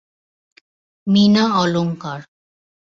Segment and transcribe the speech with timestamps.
[1.07, 2.19] মিনা অলঙ্কার